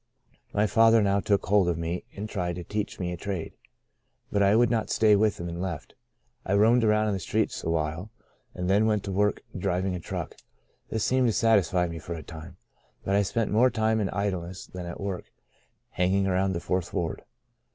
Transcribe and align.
My 0.51 0.65
father 0.65 0.99
now 1.03 1.19
took 1.19 1.45
hold 1.45 1.69
of 1.69 1.77
me, 1.77 2.05
and 2.15 2.27
tried 2.27 2.55
to 2.55 2.63
teach 2.63 2.99
me 2.99 3.11
a 3.11 3.17
trade, 3.17 3.53
but 4.31 4.41
I 4.41 4.55
would 4.55 4.71
not 4.71 4.89
stay 4.89 5.15
with 5.15 5.39
him, 5.39 5.47
and 5.47 5.61
left. 5.61 5.93
I 6.43 6.55
roamed 6.55 6.83
around 6.83 7.05
on 7.05 7.13
the 7.13 7.19
streets 7.19 7.63
a 7.63 7.69
while, 7.69 8.09
and 8.55 8.67
then 8.67 8.87
went 8.87 9.03
to 9.03 9.11
work 9.11 9.43
driving 9.55 9.93
a 9.93 9.99
truck. 9.99 10.37
This 10.89 11.03
seemed 11.03 11.27
to 11.27 11.33
satisfy 11.33 11.87
me 11.87 11.99
for 11.99 12.15
a 12.15 12.23
time. 12.23 12.57
But 13.05 13.13
I 13.13 13.21
spent 13.21 13.51
more 13.51 13.69
time 13.69 13.99
in 13.99 14.09
idleness 14.09 14.65
than 14.65 14.87
at 14.87 14.99
work, 14.99 15.25
hanging 15.91 16.25
around 16.25 16.53
the 16.53 16.59
fourth 16.59 16.91
ward. 16.95 17.23